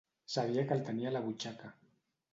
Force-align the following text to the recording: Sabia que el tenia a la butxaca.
Sabia 0.35 0.63
que 0.71 0.77
el 0.77 0.81
tenia 0.89 1.11
a 1.11 1.13
la 1.17 1.23
butxaca. 1.29 1.73